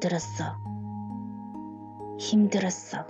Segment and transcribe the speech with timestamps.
[0.00, 0.44] 들었어.
[2.18, 3.06] 힘들었어.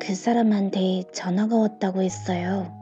[0.00, 2.74] 그 사람한테 전화가 왔다고 했어요.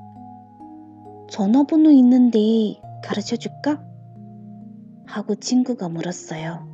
[1.29, 3.82] 전화번호 있는데 가르쳐 줄까?
[5.06, 6.68] 하고 친구가 물었어요.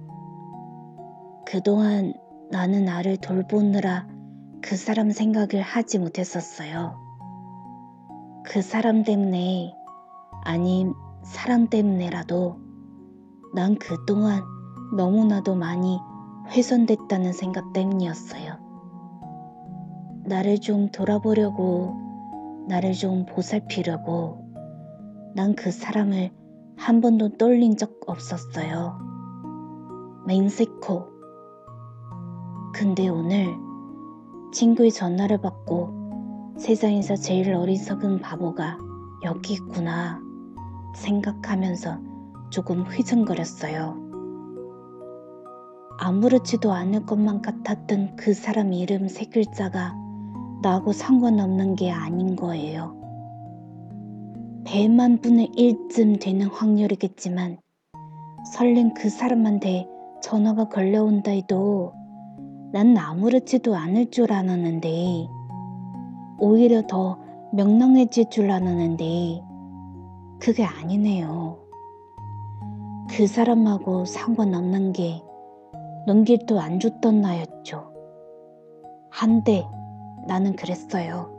[1.46, 2.12] 그동안
[2.51, 4.07] 나는 나를 돌보느라
[4.61, 6.96] 그 사람 생각을 하지 못했었어요.
[8.45, 9.75] 그 사람 때문에,
[10.45, 10.93] 아님
[11.23, 12.64] 사람 때문에라도
[13.54, 14.43] 난 그동안
[14.96, 15.99] 너무나도 많이
[16.49, 18.58] 훼손됐다는 생각 때문이었어요.
[20.26, 21.95] 나를 좀 돌아보려고,
[22.68, 24.45] 나를 좀 보살피려고,
[25.36, 26.31] 난 그 사람을
[26.76, 28.98] 한 번도 떨린 적 없었어요.
[30.26, 31.07] 맹세코.
[32.75, 33.47] 근데 오늘
[34.53, 38.79] 친구의 전화를 받고 세상에서 제일 어리석은 바보가
[39.25, 40.20] 여기 있구나
[40.97, 42.14] 생각하면서
[42.55, 43.97] 조금 휘청거렸어요.
[45.99, 49.97] 아무렇지도 않을 것만 같았던 그 사람 이름 세 글자가
[50.63, 52.95] 나하고 상관없는 게 아닌 거예요.
[54.67, 57.59] 100만 분의 1쯤 되는 확률이겠지만
[58.53, 59.89] 설령 그 사람한테
[60.23, 61.93] 전화가 걸려온다 해도
[62.73, 65.27] 난 아무렇지도 않을 줄 알았는데
[66.39, 67.19] 오히려 더
[67.53, 69.43] 명랑해질 줄 알았는데
[70.39, 71.64] 그게 아니네요.
[73.17, 75.23] 그 사람하고 상관없는 게
[76.07, 77.93] 넘길도 안 줬던 나였죠.
[79.11, 79.65] 한데
[80.27, 81.31] 나는 그랬어요.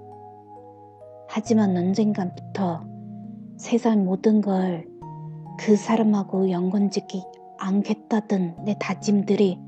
[1.30, 2.86] 하지만 언젠가부터
[3.58, 4.96] 세상 모든 걸
[5.58, 7.24] 그 사람하고 연관짓기
[7.58, 9.60] 않겠다던 내 다짐들이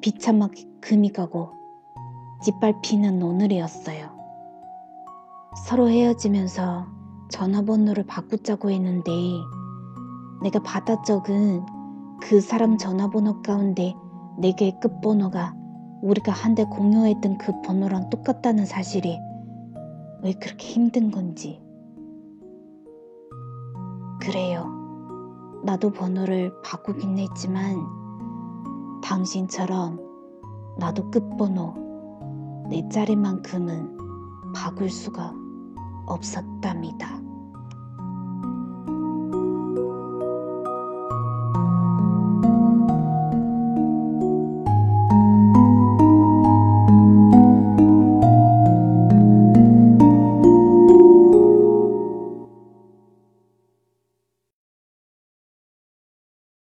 [0.00, 1.52] 비참하게 금이 가고
[2.42, 4.10] 짓밟히는 오늘이었어요.
[5.66, 6.86] 서로 헤어지면서
[7.30, 9.12] 전화번호를 바꾸자고 했는데
[10.42, 11.64] 내가 받아 적은
[12.20, 13.94] 그 사람 전화번호 가운데
[14.38, 15.54] 네 개의 끝번호가
[16.02, 19.18] 우리가 한때 공유했던 그 번호랑 똑같다는 사실이
[20.22, 21.60] 왜 그렇게 힘든 건지.
[24.20, 24.66] 그래요.
[25.64, 27.76] 나도 번호를 바꾸긴 했지만
[29.02, 29.98] 당신처럼
[30.78, 33.96] 나도 끝번호 내 자리만큼은
[34.54, 35.34] 바꿀 수가
[36.06, 37.27] 없었답니다.